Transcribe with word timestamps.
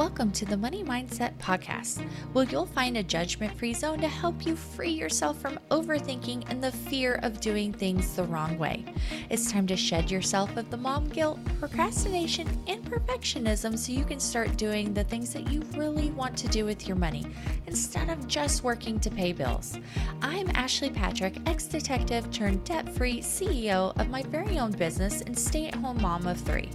Welcome 0.00 0.32
to 0.32 0.46
the 0.46 0.56
Money 0.56 0.82
Mindset 0.82 1.36
Podcast, 1.36 2.00
where 2.32 2.46
you'll 2.46 2.64
find 2.64 2.96
a 2.96 3.02
judgment 3.02 3.54
free 3.58 3.74
zone 3.74 4.00
to 4.00 4.08
help 4.08 4.46
you 4.46 4.56
free 4.56 4.88
yourself 4.88 5.38
from 5.38 5.60
overthinking 5.70 6.46
and 6.48 6.64
the 6.64 6.72
fear 6.72 7.20
of 7.22 7.38
doing 7.42 7.70
things 7.70 8.16
the 8.16 8.24
wrong 8.24 8.56
way. 8.56 8.82
It's 9.28 9.52
time 9.52 9.66
to 9.66 9.76
shed 9.76 10.10
yourself 10.10 10.56
of 10.56 10.70
the 10.70 10.76
mom 10.78 11.10
guilt, 11.10 11.38
procrastination, 11.58 12.48
and 12.66 12.82
perfectionism 12.82 13.76
so 13.76 13.92
you 13.92 14.06
can 14.06 14.20
start 14.20 14.56
doing 14.56 14.94
the 14.94 15.04
things 15.04 15.34
that 15.34 15.52
you 15.52 15.60
really 15.76 16.10
want 16.12 16.34
to 16.38 16.48
do 16.48 16.64
with 16.64 16.88
your 16.88 16.96
money 16.96 17.26
instead 17.66 18.08
of 18.08 18.26
just 18.26 18.64
working 18.64 18.98
to 19.00 19.10
pay 19.10 19.34
bills. 19.34 19.78
I'm 20.22 20.48
Ashley 20.54 20.88
Patrick, 20.88 21.36
ex 21.44 21.66
detective 21.66 22.30
turned 22.30 22.64
debt 22.64 22.88
free 22.88 23.20
CEO 23.20 23.94
of 24.00 24.08
my 24.08 24.22
very 24.22 24.58
own 24.58 24.72
business 24.72 25.20
and 25.20 25.38
stay 25.38 25.66
at 25.66 25.74
home 25.74 26.00
mom 26.00 26.26
of 26.26 26.40
three. 26.40 26.70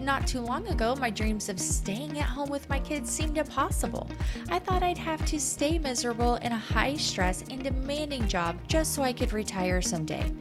Not 0.00 0.26
too 0.26 0.40
long 0.40 0.66
ago, 0.66 0.96
my 0.96 1.10
dreams 1.10 1.48
of 1.48 1.60
staying 1.60 2.18
at 2.18 2.26
home 2.26 2.50
with 2.50 2.63
my 2.68 2.78
kids 2.80 3.10
seemed 3.10 3.38
impossible. 3.38 4.08
I 4.50 4.58
thought 4.58 4.82
I'd 4.82 4.98
have 4.98 5.24
to 5.26 5.40
stay 5.40 5.78
miserable 5.78 6.36
in 6.36 6.52
a 6.52 6.56
high 6.56 6.96
stress 6.96 7.42
and 7.50 7.62
demanding 7.62 8.28
job 8.28 8.58
just 8.68 8.94
so 8.94 9.02
I 9.02 9.12
could 9.12 9.32
retire 9.32 9.82
someday. 9.82 10.32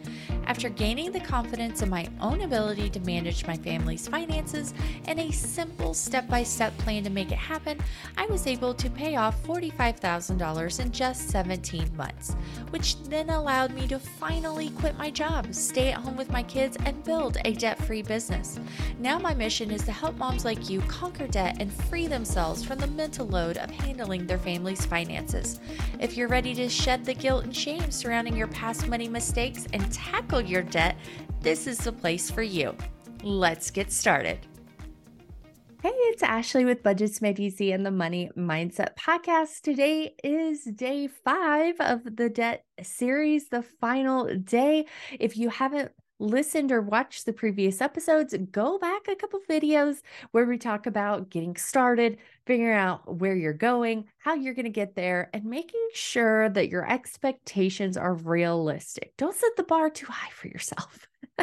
After 0.46 0.70
gaining 0.70 1.12
the 1.12 1.20
confidence 1.20 1.82
in 1.82 1.90
my 1.90 2.08
own 2.20 2.42
ability 2.42 2.90
to 2.92 3.00
manage 3.02 3.48
my 3.48 3.56
family's 3.56 4.08
finances 4.08 4.74
and 5.06 5.20
a 5.20 5.32
simple 5.32 5.94
step 5.94 6.28
by 6.28 6.44
step 6.44 6.78
plan 6.80 7.04
to 7.06 7.10
make 7.10 7.32
it 7.32 7.38
happen, 7.38 7.80
I 8.18 8.26
was 8.28 8.46
able 8.46 8.74
to 8.74 8.90
pay 8.90 9.16
off 9.16 9.42
$45,000 9.44 10.80
in 10.80 10.92
just 10.92 11.30
17 11.30 11.96
months, 11.96 12.36
which 12.72 13.02
then 13.04 13.30
allowed 13.30 13.74
me 13.74 13.88
to 13.88 14.00
finally 14.00 14.70
quit 14.72 14.98
my 14.98 15.10
job, 15.10 15.54
stay 15.54 15.92
at 15.92 16.02
home 16.02 16.18
with 16.18 16.32
my 16.32 16.44
kids, 16.44 16.78
and 16.86 17.04
build 17.04 17.38
a 17.46 17.54
debt 17.54 17.82
free 17.84 18.02
business. 18.02 18.60
Now, 19.00 19.18
my 19.18 19.34
mission 19.34 19.72
is 19.72 19.84
to 19.84 19.92
help 19.92 20.18
moms 20.18 20.46
like 20.46 20.70
you 20.70 20.82
conquer 20.82 21.28
debt 21.28 21.58
and 21.60 21.72
free 21.72 22.08
themselves 22.08 22.64
from 22.64 22.80
the 22.80 22.88
mental 22.88 23.28
load 23.28 23.58
of 23.58 23.72
handling 23.72 24.28
their 24.28 24.38
family's 24.38 24.86
finances. 24.86 25.60
If 26.00 26.18
you're 26.18 26.28
ready 26.28 26.54
to 26.56 26.68
shed 26.68 27.06
the 27.06 27.14
guilt 27.14 27.46
and 27.46 27.56
shame 27.56 27.92
surrounding 27.92 28.36
your 28.36 28.48
past 28.48 28.88
money 28.88 29.08
mistakes 29.08 29.68
and 29.74 29.92
tackle 29.92 30.33
tackle 30.34 30.50
your 30.50 30.64
debt, 30.64 30.98
this 31.42 31.68
is 31.68 31.78
the 31.78 31.92
place 31.92 32.32
for 32.32 32.42
you. 32.42 32.76
Let's 33.22 33.70
get 33.70 33.92
started. 33.92 34.40
Hey, 35.84 35.92
it's 35.92 36.24
Ashley 36.24 36.66
with 36.66 36.82
Budgets 36.82 37.22
Made 37.22 37.40
Easy 37.40 37.72
and 37.72 37.86
the 37.86 37.92
Money 37.92 38.32
Mindset 38.36 38.96
Podcast. 38.96 39.62
Today 39.62 40.16
is 40.24 40.64
day 40.64 41.08
five 41.08 41.76
of 41.80 42.16
the 42.16 42.30
debt 42.30 42.66
series, 42.82 43.50
the 43.50 43.62
final 43.62 44.34
day. 44.38 44.88
If 45.20 45.38
you 45.38 45.50
haven't 45.50 45.92
listened 46.24 46.72
or 46.72 46.82
watched 46.82 47.26
the 47.26 47.34
previous 47.34 47.82
episodes, 47.82 48.36
go 48.52 48.80
back 48.80 49.08
a 49.08 49.16
couple 49.16 49.40
videos 49.50 50.02
where 50.32 50.46
we 50.46 50.58
talk 50.58 50.88
about 50.88 51.30
getting 51.30 51.56
started, 51.56 52.18
figuring 52.46 52.78
out 52.78 53.18
where 53.20 53.36
you're 53.36 53.54
going, 53.54 54.06
how 54.18 54.34
you're 54.34 54.54
going 54.54 54.66
to 54.66 54.72
get 54.72 54.96
there, 54.96 55.30
and 55.34 55.46
making 55.46 55.86
sure 55.94 56.50
that 56.50 56.70
your 56.70 56.90
expectations 56.90 57.98
are 57.98 58.14
realistic. 58.14 59.14
Don't 59.18 59.36
set 59.36 59.56
the 59.58 59.64
bar 59.64 59.90
too 59.90 60.08
high 60.08 60.32
for 60.32 60.48
yourself. 60.48 61.08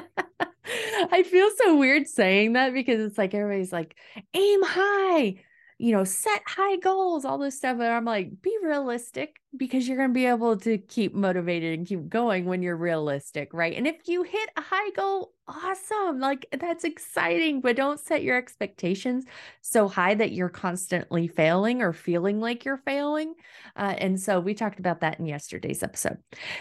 I 1.13 1.23
feel 1.25 1.51
so 1.57 1.77
weird 1.77 2.09
saying 2.09 2.55
that 2.55 2.73
because 2.73 3.01
it's 3.01 3.19
like 3.19 3.35
everybody's 3.35 3.73
like, 3.73 3.97
aim 4.35 4.63
high, 4.63 5.37
you 5.81 5.93
know, 5.93 6.05
set 6.05 6.43
high 6.47 6.77
goals, 6.77 7.25
all 7.25 7.39
this 7.39 7.57
stuff. 7.57 7.79
And 7.81 7.85
I'm 7.85 8.05
like, 8.05 8.43
be 8.43 8.55
realistic 8.63 9.41
because 9.57 9.89
you're 9.89 9.97
going 9.97 10.11
to 10.11 10.15
be 10.15 10.27
able 10.27 10.59
to 10.59 10.77
keep 10.77 11.15
motivated 11.15 11.79
and 11.79 11.89
keep 11.89 12.07
going 12.07 12.45
when 12.45 12.63
you're 12.63 12.77
realistic, 12.77 13.55
right? 13.55 13.75
And 13.75 13.87
if 13.87 14.07
you 14.07 14.23
hit 14.23 14.51
a 14.59 14.61
high 14.61 14.91
goal, 14.91 15.33
awesome. 15.49 16.21
Like 16.21 16.45
that's 16.61 16.85
exciting, 16.85 17.63
but 17.63 17.77
don't 17.77 17.99
set 17.99 18.23
your 18.23 18.37
expectations 18.37 19.25
so 19.63 19.89
high 19.89 20.15
that 20.15 20.33
you're 20.33 20.51
constantly 20.51 21.27
failing 21.27 21.81
or 21.81 21.95
feeling 21.95 22.41
like 22.41 22.67
you're 22.67 22.83
failing. 22.85 23.35
Uh, 23.75 23.95
and 23.97 24.21
so 24.21 24.39
we 24.39 24.53
talked 24.53 24.81
about 24.81 25.01
that 25.01 25.19
in 25.19 25.25
yesterday's 25.25 25.83
episode. 25.83 26.19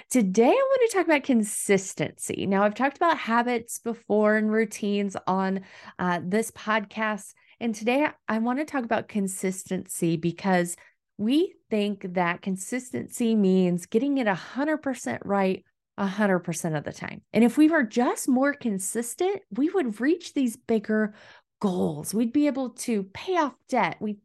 Today, 0.09 0.46
I 0.46 0.47
want 0.47 0.90
to 0.90 0.97
talk 0.97 1.06
about 1.06 1.24
consistency. 1.24 2.47
Now, 2.47 2.63
I've 2.63 2.74
talked 2.74 2.96
about 2.96 3.18
habits 3.18 3.80
before 3.80 4.38
and 4.38 4.50
routines 4.50 5.18
on 5.28 5.59
uh, 6.00 6.22
this 6.24 6.51
podcast. 6.51 7.34
And 7.59 7.75
today 7.75 8.08
I 8.28 8.40
want 8.40 8.59
to 8.59 8.66
talk 8.66 8.84
about 8.84 9.08
consistency 9.08 10.18
because 10.18 10.75
we 11.18 11.53
think 11.70 12.14
that 12.14 12.42
consistency 12.42 13.36
means 13.36 13.86
getting 13.86 14.18
it 14.18 14.28
100% 14.28 15.20
right 15.25 15.64
100% 16.00 16.78
of 16.78 16.84
the 16.86 16.94
time. 16.94 17.22
And 17.34 17.44
if 17.44 17.58
we 17.58 17.68
were 17.68 17.84
just 17.84 18.30
more 18.30 18.53
consistent, 18.53 19.42
we 19.52 19.69
would 19.69 20.00
reach 20.00 20.34
these 20.34 20.56
bigger 20.56 21.14
goals. 21.59 22.14
We'd 22.14 22.31
be 22.31 22.48
able 22.48 22.69
to 22.69 23.03
pay 23.03 23.36
off 23.36 23.53
debt. 23.68 23.98
We 24.00 24.18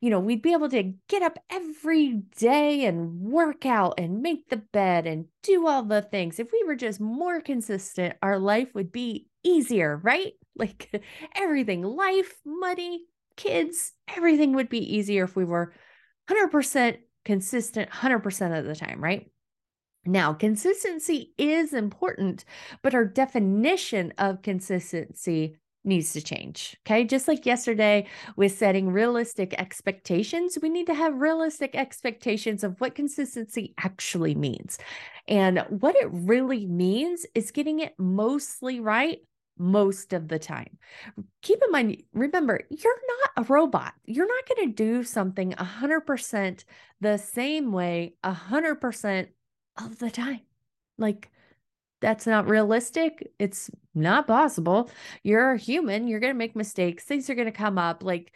you 0.00 0.08
know, 0.08 0.20
we'd 0.20 0.40
be 0.40 0.52
able 0.52 0.70
to 0.70 0.94
get 1.08 1.22
up 1.22 1.38
every 1.50 2.22
day 2.38 2.86
and 2.86 3.20
work 3.20 3.66
out 3.66 3.94
and 3.98 4.22
make 4.22 4.48
the 4.48 4.56
bed 4.56 5.06
and 5.06 5.26
do 5.42 5.66
all 5.66 5.82
the 5.82 6.00
things. 6.00 6.38
If 6.38 6.50
we 6.52 6.64
were 6.64 6.76
just 6.76 7.00
more 7.00 7.42
consistent, 7.42 8.16
our 8.22 8.38
life 8.38 8.68
would 8.74 8.90
be 8.90 9.26
easier, 9.44 10.00
right? 10.02 10.32
Like 10.58 11.02
everything, 11.36 11.82
life, 11.82 12.34
money, 12.44 13.06
kids, 13.36 13.92
everything 14.14 14.54
would 14.54 14.68
be 14.68 14.96
easier 14.96 15.24
if 15.24 15.36
we 15.36 15.44
were 15.44 15.72
100% 16.30 16.98
consistent 17.24 17.90
100% 17.90 18.58
of 18.58 18.64
the 18.64 18.74
time, 18.74 19.02
right? 19.02 19.30
Now, 20.04 20.32
consistency 20.32 21.34
is 21.36 21.72
important, 21.72 22.44
but 22.82 22.94
our 22.94 23.04
definition 23.04 24.12
of 24.16 24.42
consistency 24.42 25.58
needs 25.84 26.12
to 26.12 26.22
change. 26.22 26.76
Okay. 26.86 27.04
Just 27.04 27.28
like 27.28 27.46
yesterday 27.46 28.06
with 28.36 28.56
setting 28.56 28.90
realistic 28.90 29.54
expectations, 29.58 30.58
we 30.60 30.68
need 30.68 30.86
to 30.86 30.94
have 30.94 31.20
realistic 31.20 31.74
expectations 31.74 32.64
of 32.64 32.80
what 32.80 32.94
consistency 32.94 33.74
actually 33.78 34.34
means. 34.34 34.78
And 35.26 35.64
what 35.68 35.96
it 35.96 36.08
really 36.10 36.66
means 36.66 37.26
is 37.34 37.50
getting 37.50 37.80
it 37.80 37.94
mostly 37.98 38.80
right 38.80 39.18
most 39.58 40.12
of 40.12 40.28
the 40.28 40.38
time. 40.38 40.78
Keep 41.42 41.60
in 41.64 41.72
mind, 41.72 42.02
remember, 42.12 42.60
you're 42.70 43.00
not 43.06 43.44
a 43.44 43.52
robot. 43.52 43.94
You're 44.04 44.28
not 44.28 44.48
going 44.48 44.68
to 44.68 44.74
do 44.74 45.04
something 45.04 45.52
100% 45.52 46.64
the 47.00 47.16
same 47.16 47.72
way 47.72 48.14
100% 48.24 49.28
of 49.76 49.98
the 49.98 50.10
time. 50.10 50.40
Like, 50.96 51.30
that's 52.00 52.26
not 52.26 52.48
realistic. 52.48 53.32
It's 53.38 53.70
not 53.94 54.26
possible. 54.26 54.90
You're 55.22 55.52
a 55.52 55.58
human. 55.58 56.06
You're 56.06 56.20
going 56.20 56.32
to 56.32 56.38
make 56.38 56.54
mistakes. 56.54 57.04
Things 57.04 57.28
are 57.28 57.34
going 57.34 57.46
to 57.46 57.52
come 57.52 57.78
up. 57.78 58.02
Like, 58.02 58.32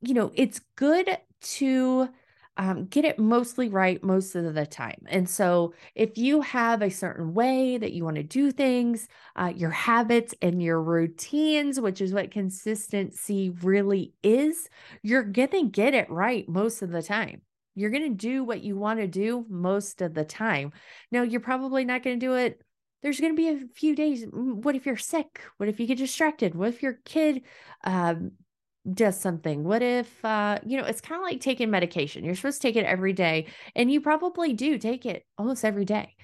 you 0.00 0.14
know, 0.14 0.32
it's 0.34 0.60
good 0.76 1.16
to 1.40 2.08
um, 2.56 2.86
get 2.86 3.04
it 3.04 3.18
mostly 3.18 3.68
right 3.68 4.02
most 4.02 4.34
of 4.34 4.54
the 4.54 4.66
time. 4.66 5.04
And 5.06 5.28
so, 5.28 5.74
if 5.94 6.16
you 6.16 6.40
have 6.40 6.82
a 6.82 6.90
certain 6.90 7.34
way 7.34 7.76
that 7.78 7.92
you 7.92 8.04
want 8.04 8.16
to 8.16 8.22
do 8.22 8.50
things, 8.50 9.08
uh, 9.36 9.52
your 9.54 9.70
habits 9.70 10.34
and 10.40 10.62
your 10.62 10.80
routines, 10.82 11.80
which 11.80 12.00
is 12.00 12.12
what 12.12 12.30
consistency 12.30 13.50
really 13.50 14.14
is, 14.22 14.68
you're 15.02 15.22
going 15.22 15.50
to 15.50 15.68
get 15.68 15.94
it 15.94 16.10
right 16.10 16.48
most 16.48 16.82
of 16.82 16.90
the 16.90 17.02
time. 17.02 17.42
You're 17.74 17.90
going 17.90 18.10
to 18.10 18.16
do 18.16 18.42
what 18.42 18.62
you 18.62 18.76
want 18.76 19.00
to 19.00 19.06
do 19.06 19.44
most 19.48 20.00
of 20.00 20.14
the 20.14 20.24
time. 20.24 20.72
Now, 21.12 21.22
you're 21.22 21.40
probably 21.40 21.84
not 21.84 22.02
going 22.02 22.18
to 22.18 22.26
do 22.26 22.34
it. 22.34 22.62
There's 23.02 23.20
going 23.20 23.36
to 23.36 23.36
be 23.36 23.48
a 23.50 23.68
few 23.74 23.94
days. 23.94 24.24
Mm, 24.24 24.62
what 24.62 24.74
if 24.74 24.86
you're 24.86 24.96
sick? 24.96 25.42
What 25.58 25.68
if 25.68 25.78
you 25.78 25.86
get 25.86 25.98
distracted? 25.98 26.54
What 26.54 26.70
if 26.70 26.82
your 26.82 26.94
kid 27.04 27.42
um, 27.84 28.32
does 28.92 29.18
something? 29.18 29.64
What 29.64 29.82
if, 29.82 30.24
uh, 30.24 30.58
you 30.64 30.78
know, 30.78 30.84
it's 30.84 31.00
kind 31.00 31.20
of 31.20 31.24
like 31.24 31.40
taking 31.40 31.70
medication. 31.70 32.24
You're 32.24 32.34
supposed 32.34 32.60
to 32.60 32.68
take 32.68 32.76
it 32.76 32.86
every 32.86 33.12
day, 33.12 33.46
and 33.74 33.90
you 33.90 34.00
probably 34.00 34.52
do 34.52 34.78
take 34.78 35.06
it 35.06 35.24
almost 35.38 35.64
every 35.64 35.84
day, 35.84 36.14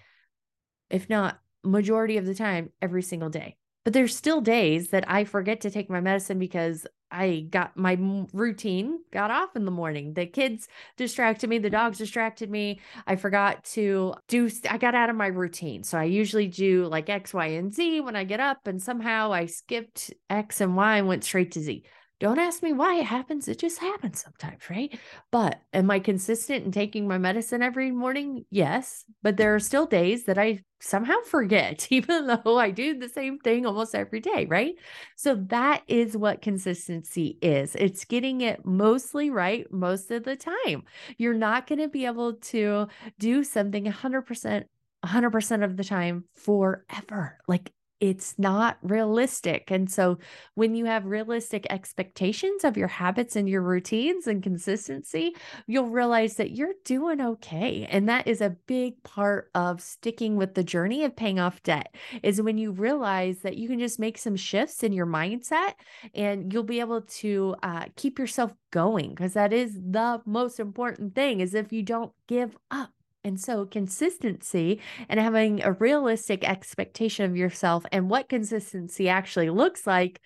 if 0.90 1.08
not 1.08 1.38
majority 1.64 2.16
of 2.16 2.26
the 2.26 2.34
time, 2.34 2.70
every 2.80 3.02
single 3.02 3.30
day. 3.30 3.56
But 3.84 3.94
there's 3.94 4.14
still 4.14 4.40
days 4.40 4.90
that 4.90 5.10
I 5.10 5.24
forget 5.24 5.62
to 5.62 5.70
take 5.70 5.90
my 5.90 6.00
medicine 6.00 6.38
because 6.38 6.86
I 7.10 7.46
got 7.50 7.76
my 7.76 7.98
routine 8.32 9.00
got 9.12 9.30
off 9.30 9.56
in 9.56 9.64
the 9.64 9.70
morning. 9.70 10.14
The 10.14 10.24
kids 10.24 10.68
distracted 10.96 11.50
me, 11.50 11.58
the 11.58 11.68
dogs 11.68 11.98
distracted 11.98 12.48
me. 12.48 12.80
I 13.06 13.16
forgot 13.16 13.64
to 13.72 14.14
do 14.28 14.48
I 14.70 14.78
got 14.78 14.94
out 14.94 15.10
of 15.10 15.16
my 15.16 15.26
routine. 15.26 15.82
So 15.82 15.98
I 15.98 16.04
usually 16.04 16.46
do 16.46 16.86
like 16.86 17.10
X, 17.10 17.34
Y, 17.34 17.46
and 17.46 17.74
Z 17.74 18.00
when 18.00 18.16
I 18.16 18.24
get 18.24 18.40
up 18.40 18.66
and 18.66 18.80
somehow 18.80 19.32
I 19.32 19.46
skipped 19.46 20.12
X 20.30 20.60
and 20.60 20.76
Y 20.76 20.98
and 20.98 21.08
went 21.08 21.24
straight 21.24 21.52
to 21.52 21.60
Z. 21.60 21.84
Don't 22.22 22.38
ask 22.38 22.62
me 22.62 22.72
why 22.72 23.00
it 23.00 23.06
happens. 23.06 23.48
It 23.48 23.58
just 23.58 23.80
happens 23.80 24.22
sometimes, 24.22 24.70
right? 24.70 24.96
But 25.32 25.60
am 25.72 25.90
I 25.90 25.98
consistent 25.98 26.64
in 26.64 26.70
taking 26.70 27.08
my 27.08 27.18
medicine 27.18 27.62
every 27.62 27.90
morning? 27.90 28.44
Yes. 28.48 29.04
But 29.24 29.36
there 29.36 29.56
are 29.56 29.58
still 29.58 29.86
days 29.86 30.22
that 30.26 30.38
I 30.38 30.60
somehow 30.78 31.16
forget, 31.26 31.88
even 31.90 32.28
though 32.28 32.58
I 32.58 32.70
do 32.70 32.96
the 32.96 33.08
same 33.08 33.40
thing 33.40 33.66
almost 33.66 33.96
every 33.96 34.20
day, 34.20 34.46
right? 34.48 34.76
So 35.16 35.34
that 35.48 35.82
is 35.88 36.16
what 36.16 36.42
consistency 36.42 37.38
is 37.42 37.74
it's 37.74 38.04
getting 38.04 38.42
it 38.42 38.64
mostly 38.64 39.30
right 39.30 39.66
most 39.72 40.12
of 40.12 40.22
the 40.22 40.36
time. 40.36 40.84
You're 41.18 41.34
not 41.34 41.66
going 41.66 41.80
to 41.80 41.88
be 41.88 42.06
able 42.06 42.34
to 42.34 42.86
do 43.18 43.42
something 43.42 43.84
100%. 43.84 44.64
100% 45.04 45.64
of 45.64 45.76
the 45.76 45.82
time 45.82 46.22
forever. 46.36 47.36
Like 47.48 47.72
it's 48.02 48.36
not 48.36 48.78
realistic. 48.82 49.70
And 49.70 49.88
so 49.88 50.18
when 50.56 50.74
you 50.74 50.86
have 50.86 51.06
realistic 51.06 51.68
expectations 51.70 52.64
of 52.64 52.76
your 52.76 52.88
habits 52.88 53.36
and 53.36 53.48
your 53.48 53.62
routines 53.62 54.26
and 54.26 54.42
consistency, 54.42 55.36
you'll 55.68 55.88
realize 55.88 56.34
that 56.34 56.50
you're 56.50 56.74
doing 56.84 57.20
okay. 57.20 57.86
And 57.88 58.08
that 58.08 58.26
is 58.26 58.40
a 58.40 58.56
big 58.66 59.00
part 59.04 59.52
of 59.54 59.80
sticking 59.80 60.34
with 60.34 60.54
the 60.54 60.64
journey 60.64 61.04
of 61.04 61.14
paying 61.14 61.38
off 61.38 61.62
debt 61.62 61.94
is 62.24 62.42
when 62.42 62.58
you 62.58 62.72
realize 62.72 63.38
that 63.42 63.56
you 63.56 63.68
can 63.68 63.78
just 63.78 64.00
make 64.00 64.18
some 64.18 64.34
shifts 64.34 64.82
in 64.82 64.92
your 64.92 65.06
mindset 65.06 65.74
and 66.12 66.52
you'll 66.52 66.64
be 66.64 66.80
able 66.80 67.02
to 67.02 67.54
uh, 67.62 67.84
keep 67.94 68.18
yourself 68.18 68.52
going 68.72 69.10
because 69.10 69.34
that 69.34 69.52
is 69.52 69.74
the 69.74 70.20
most 70.26 70.58
important 70.58 71.14
thing 71.14 71.38
is 71.38 71.54
if 71.54 71.72
you 71.72 71.84
don't 71.84 72.10
give 72.26 72.56
up 72.68 72.90
and 73.24 73.40
so, 73.40 73.66
consistency 73.66 74.80
and 75.08 75.20
having 75.20 75.62
a 75.62 75.72
realistic 75.72 76.48
expectation 76.48 77.30
of 77.30 77.36
yourself 77.36 77.84
and 77.92 78.10
what 78.10 78.28
consistency 78.28 79.08
actually 79.08 79.50
looks 79.50 79.86
like 79.86 80.20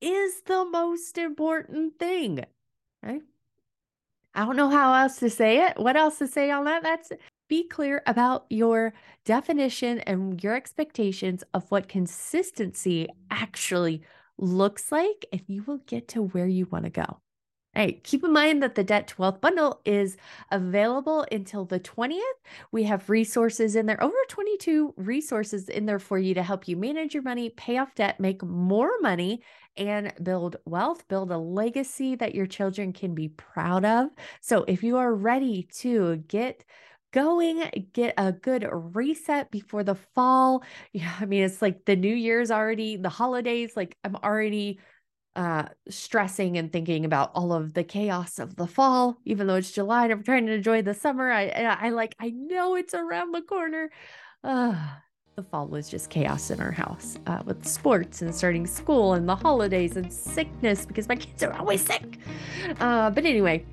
is 0.00 0.42
the 0.46 0.64
most 0.64 1.18
important 1.18 1.98
thing. 1.98 2.44
Right? 3.02 3.22
I 4.34 4.44
don't 4.44 4.56
know 4.56 4.68
how 4.68 4.92
else 4.94 5.18
to 5.20 5.30
say 5.30 5.66
it. 5.66 5.78
What 5.78 5.96
else 5.96 6.18
to 6.18 6.28
say 6.28 6.50
on 6.50 6.64
that? 6.64 6.82
That's 6.82 7.10
be 7.48 7.66
clear 7.66 8.02
about 8.06 8.46
your 8.50 8.92
definition 9.24 10.00
and 10.00 10.42
your 10.42 10.54
expectations 10.54 11.42
of 11.54 11.70
what 11.70 11.88
consistency 11.88 13.08
actually 13.30 14.02
looks 14.36 14.92
like, 14.92 15.24
and 15.32 15.42
you 15.46 15.62
will 15.62 15.80
get 15.86 16.08
to 16.08 16.22
where 16.22 16.46
you 16.46 16.66
want 16.66 16.84
to 16.84 16.90
go. 16.90 17.20
Hey, 17.76 18.00
keep 18.04 18.24
in 18.24 18.32
mind 18.32 18.62
that 18.62 18.74
the 18.74 18.82
Debt 18.82 19.08
to 19.08 19.14
Wealth 19.18 19.42
bundle 19.42 19.82
is 19.84 20.16
available 20.50 21.26
until 21.30 21.66
the 21.66 21.78
20th. 21.78 22.22
We 22.72 22.84
have 22.84 23.10
resources 23.10 23.76
in 23.76 23.84
there, 23.84 24.02
over 24.02 24.16
22 24.28 24.94
resources 24.96 25.68
in 25.68 25.84
there 25.84 25.98
for 25.98 26.16
you 26.18 26.32
to 26.32 26.42
help 26.42 26.68
you 26.68 26.76
manage 26.78 27.12
your 27.12 27.22
money, 27.22 27.50
pay 27.50 27.76
off 27.76 27.94
debt, 27.94 28.18
make 28.18 28.42
more 28.42 28.92
money, 29.02 29.42
and 29.76 30.10
build 30.22 30.56
wealth, 30.64 31.06
build 31.08 31.30
a 31.30 31.36
legacy 31.36 32.14
that 32.14 32.34
your 32.34 32.46
children 32.46 32.94
can 32.94 33.14
be 33.14 33.28
proud 33.28 33.84
of. 33.84 34.08
So 34.40 34.64
if 34.66 34.82
you 34.82 34.96
are 34.96 35.14
ready 35.14 35.68
to 35.80 36.16
get 36.28 36.64
going, 37.12 37.88
get 37.92 38.14
a 38.16 38.32
good 38.32 38.66
reset 38.72 39.50
before 39.50 39.84
the 39.84 39.94
fall. 39.94 40.64
Yeah, 40.92 41.14
I 41.20 41.26
mean, 41.26 41.42
it's 41.42 41.60
like 41.60 41.84
the 41.84 41.96
new 41.96 42.14
year's 42.14 42.50
already, 42.50 42.96
the 42.96 43.10
holidays, 43.10 43.76
like 43.76 43.96
I'm 44.02 44.16
already 44.16 44.80
uh, 45.36 45.66
stressing 45.88 46.56
and 46.56 46.72
thinking 46.72 47.04
about 47.04 47.30
all 47.34 47.52
of 47.52 47.74
the 47.74 47.84
chaos 47.84 48.38
of 48.38 48.56
the 48.56 48.66
fall, 48.66 49.18
even 49.24 49.46
though 49.46 49.56
it's 49.56 49.70
July 49.70 50.04
and 50.04 50.12
I'm 50.12 50.22
trying 50.22 50.46
to 50.46 50.52
enjoy 50.52 50.82
the 50.82 50.94
summer. 50.94 51.30
I, 51.30 51.48
I, 51.48 51.86
I 51.86 51.88
like, 51.90 52.16
I 52.18 52.30
know 52.30 52.74
it's 52.74 52.94
around 52.94 53.32
the 53.32 53.42
corner. 53.42 53.90
Uh, 54.42 54.74
the 55.36 55.42
fall 55.42 55.68
was 55.68 55.90
just 55.90 56.08
chaos 56.08 56.50
in 56.50 56.60
our 56.60 56.70
house 56.70 57.18
uh, 57.26 57.42
with 57.44 57.66
sports 57.66 58.22
and 58.22 58.34
starting 58.34 58.66
school 58.66 59.12
and 59.12 59.28
the 59.28 59.36
holidays 59.36 59.98
and 59.98 60.10
sickness 60.10 60.86
because 60.86 61.08
my 61.08 61.16
kids 61.16 61.42
are 61.42 61.52
always 61.58 61.82
sick. 61.82 62.18
Uh, 62.80 63.10
but 63.10 63.26
anyway, 63.26 63.64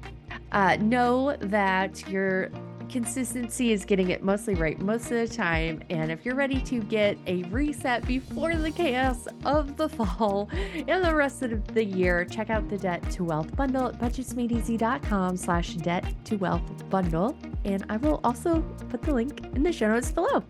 uh, 0.52 0.76
know 0.82 1.38
that 1.40 2.08
you're 2.10 2.52
consistency 2.94 3.72
is 3.72 3.86
getting 3.86 4.12
it 4.12 4.24
mostly 4.24 4.54
right 4.54 4.80
most 4.80 5.06
of 5.06 5.18
the 5.18 5.28
time. 5.28 5.82
And 5.90 6.12
if 6.12 6.24
you're 6.24 6.36
ready 6.36 6.62
to 6.62 6.80
get 6.80 7.18
a 7.26 7.42
reset 7.46 8.06
before 8.06 8.56
the 8.56 8.70
chaos 8.70 9.28
of 9.46 9.76
the 9.78 9.90
fall 9.90 10.48
and 10.88 11.04
the 11.04 11.14
rest 11.14 11.42
of 11.42 11.66
the 11.74 11.84
year, 11.84 12.24
check 12.24 12.52
out 12.52 12.70
the 12.70 12.78
Debt 12.78 13.02
to 13.12 13.24
Wealth 13.24 13.54
bundle 13.56 13.88
at 13.88 14.00
budgetsmadeeasy.com 14.00 15.38
slash 15.38 15.74
debt 15.76 16.06
to 16.26 16.36
wealth 16.36 16.88
bundle. 16.92 17.36
And 17.66 17.84
I 17.90 17.98
will 17.98 18.22
also 18.24 18.62
put 18.90 19.02
the 19.02 19.14
link 19.14 19.44
in 19.56 19.64
the 19.64 19.74
show 19.74 19.88
notes 19.88 20.12
below. 20.12 20.36
All 20.36 20.44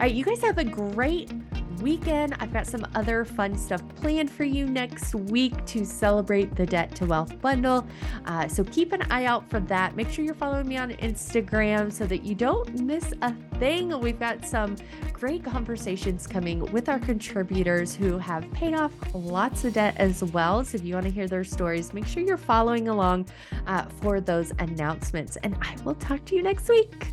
right, 0.00 0.14
you 0.14 0.24
guys 0.24 0.40
have 0.40 0.56
a 0.56 0.64
great 0.64 1.30
weekend. 1.82 2.34
I've 2.38 2.52
got 2.52 2.66
some 2.66 2.86
other 2.94 3.24
fun 3.24 3.58
stuff 3.58 3.82
planned 3.96 4.30
for 4.30 4.44
you 4.44 4.66
next 4.66 5.14
week 5.14 5.52
to 5.66 5.84
celebrate 5.84 6.54
the 6.54 6.64
Debt 6.64 6.94
to 6.96 7.06
Wealth 7.06 7.40
bundle. 7.40 7.86
Uh, 8.24 8.48
so 8.48 8.64
keep 8.64 8.92
an 8.92 9.02
eye 9.10 9.24
out 9.24 9.48
for 9.50 9.60
that. 9.60 9.96
Make 9.96 10.10
sure 10.10 10.24
you're 10.24 10.34
following 10.34 10.68
me 10.68 10.76
on 10.76 10.92
Instagram 10.92 11.92
so 11.92 12.06
that 12.06 12.22
you 12.24 12.34
don't 12.34 12.80
miss 12.80 13.12
a 13.22 13.34
thing. 13.58 13.98
We've 14.00 14.18
got 14.18 14.44
some 14.46 14.76
great 15.12 15.44
conversations 15.44 16.26
coming 16.26 16.60
with 16.72 16.88
our 16.88 16.98
contributors 16.98 17.94
who 17.94 18.18
have 18.18 18.50
paid 18.52 18.74
off 18.74 18.92
lots 19.14 19.64
of 19.64 19.74
debt 19.74 19.94
as 19.98 20.24
well. 20.24 20.64
So 20.64 20.76
if 20.76 20.84
you 20.84 20.94
want 20.94 21.06
to 21.06 21.12
hear 21.12 21.28
their 21.28 21.44
stories, 21.44 21.92
make 21.92 22.06
sure 22.06 22.22
you're 22.22 22.36
following 22.36 22.88
along 22.88 23.26
uh, 23.66 23.84
for 24.00 24.20
those 24.20 24.52
announcements. 24.58 25.36
And 25.44 25.56
I 25.60 25.76
will 25.84 25.94
talk 25.94 26.24
to 26.26 26.36
you 26.36 26.42
next 26.42 26.68
week. 26.68 27.12